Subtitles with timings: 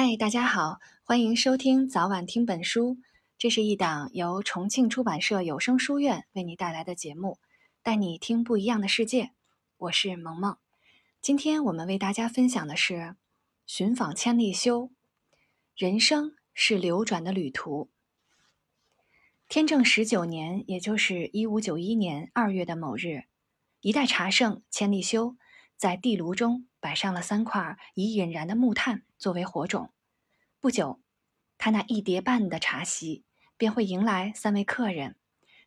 [0.00, 2.98] 嗨，大家好，欢迎收听早晚听本书。
[3.36, 7.40] 这是一档由重庆出版社有声书院为你带来的节目，
[7.82, 9.32] 带你听不一样的世界。
[9.76, 10.56] 我是萌萌。
[11.20, 12.94] 今天我们为大家分享的是
[13.66, 14.82] 《寻访千利休》。
[15.74, 17.90] 人生是流转的旅途。
[19.48, 23.24] 天正十九年，也就是一五九一年二月的某日，
[23.80, 25.36] 一代茶圣千利休
[25.76, 29.02] 在地炉中摆上了三块已引燃的木炭。
[29.18, 29.92] 作为火种，
[30.60, 31.00] 不久，
[31.56, 33.24] 他那一碟半的茶席
[33.56, 35.16] 便会迎来三位客人，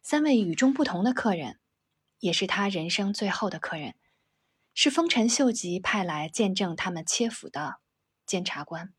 [0.03, 1.61] 三位与众不同的客人，
[2.19, 3.95] 也是他人生最后的客人，
[4.73, 7.77] 是丰臣秀吉派来见证他们切腹的
[8.25, 8.93] 监察官。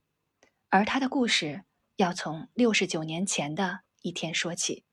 [0.70, 1.64] 而他的故事
[1.96, 4.86] 要从六十九年前的一天说起，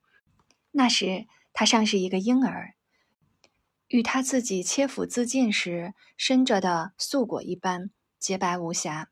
[0.72, 2.76] 那时他尚是一个婴儿，
[3.88, 9.10] 与他自己切腹自尽时伸着的素果一般洁白无瑕。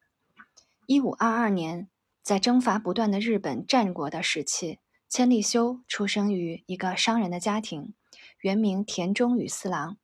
[0.87, 1.89] 一五二二年，
[2.23, 7.93] 在征伐不断的日本战国的时期，千利休出生于一个商人的家庭，
[8.39, 9.97] 原名田中与四郎。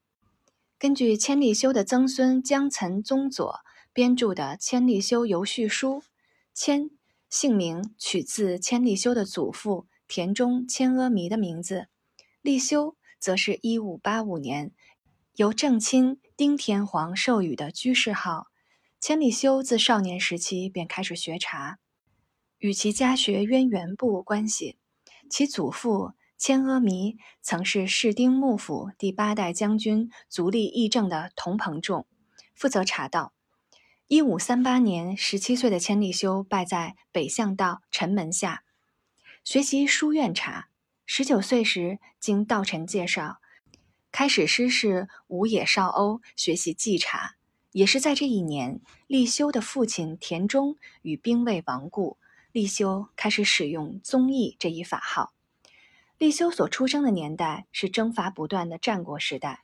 [0.77, 3.61] 根据千利休的曾孙江岑宗佐
[3.93, 6.01] 编著的《千利休游叙书》，
[6.53, 6.89] 千
[7.29, 11.87] 姓名取自千利休的祖父田中千阿弥的名字，
[12.41, 14.73] 利休则是一五八五年
[15.35, 18.47] 由正亲丁天皇授予的居士号。
[19.05, 21.77] 千利休自少年时期便开始学茶，
[22.59, 24.77] 与其家学渊源不无关系。
[25.29, 32.07] 其祖父千阿弥曾是室町幕府第八代将军足利义政的同朋众，
[32.55, 33.33] 负责茶道。
[34.07, 38.63] 一五三八年，十七岁的千利休拜在北向道陈门下
[39.43, 40.69] 学习书院茶。
[41.05, 43.41] 十九岁时，经道臣介绍，
[44.13, 47.35] 开始师事五野少欧学习祭茶。
[47.73, 52.17] 也是在这一年，立修的父亲田中与兵卫亡故，
[52.51, 55.33] 立修开始使用宗义这一法号。
[56.19, 59.63] 立修所出生的年代是征伐不断的战国时代，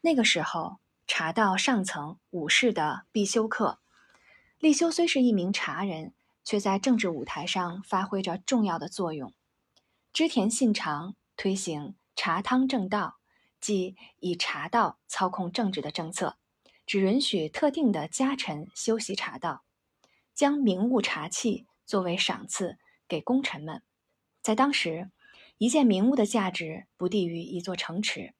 [0.00, 0.78] 那个时候
[1.08, 3.80] 茶道上层武士的必修课。
[4.60, 9.34] 立修虽是一名茶人，却在政治舞台上发挥着重要的作用。
[10.12, 13.18] 织田信长推行茶汤正道，
[13.60, 16.36] 即以茶道操控政治的政策。
[16.88, 19.62] 只允许特定的家臣修习茶道，
[20.34, 23.82] 将名物茶器作为赏赐给功臣们。
[24.40, 25.10] 在当时，
[25.58, 28.32] 一件名物的价值不低于一座城池。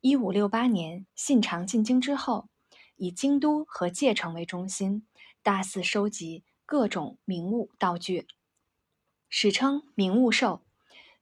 [0.00, 2.48] 一五六八年，信长进京之后，
[2.96, 5.06] 以京都和界城为中心，
[5.44, 8.26] 大肆收集各种名物道具，
[9.28, 10.64] 史称“名物狩”。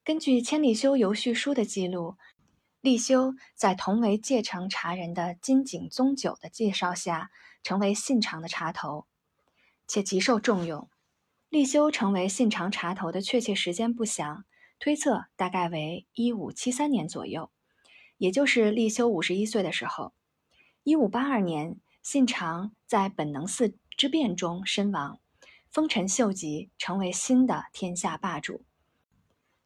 [0.02, 2.16] 根据千利休游叙书的记录。
[2.84, 7.30] 立修在同为界城茶人的金井宗久的介绍下，
[7.62, 9.06] 成为信长的茶头，
[9.88, 10.90] 且极受重用。
[11.48, 14.44] 立修成为信长茶头的确切时间不详，
[14.78, 17.50] 推测大概为一五七三年左右，
[18.18, 20.12] 也就是立修五十一岁的时候。
[20.82, 25.18] 一五八二年，信长在本能寺之变中身亡，
[25.70, 28.62] 丰臣秀吉成为新的天下霸主。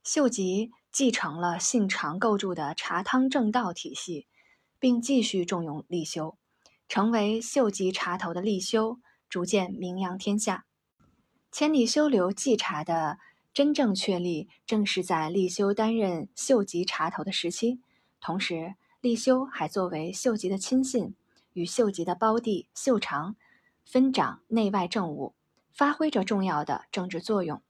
[0.05, 0.71] 秀吉。
[0.91, 4.27] 继承了信长构筑的茶汤正道体系，
[4.79, 6.37] 并继续重用立修，
[6.89, 10.65] 成为秀吉茶头的立修逐渐名扬天下。
[11.53, 13.19] 千里修流祭茶的
[13.55, 17.81] 真正确立，正是在立修担任秀吉茶头的时期。
[18.21, 21.15] 同时，立修还作为秀吉的亲信，
[21.53, 23.37] 与秀吉的胞弟秀长
[23.85, 25.35] 分掌内外政务，
[25.73, 27.63] 发挥着重要的政治作用。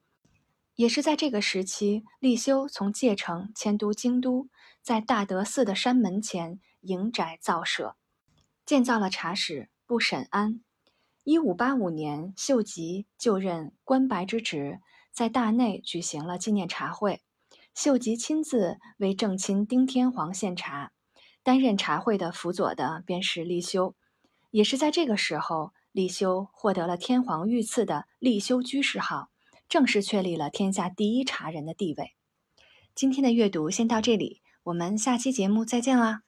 [0.78, 4.48] 也是在这个时期，立修从界城迁都京都，
[4.80, 7.96] 在大德寺的山门前营宅造舍，
[8.64, 10.60] 建造了茶室，不审安。
[11.24, 14.78] 一五八五年，秀吉就任官白之职，
[15.10, 17.22] 在大内举行了纪念茶会，
[17.74, 20.92] 秀吉亲自为正亲丁天皇献茶，
[21.42, 23.96] 担任茶会的辅佐的便是立修。
[24.52, 29.30] 也是在这个时候，立修获得了天皇御赐的立修居士号。
[29.68, 32.14] 正式确立了天下第一茶人的地位。
[32.94, 36.22] 今天的阅读先到这里，我们下期节目再见啦！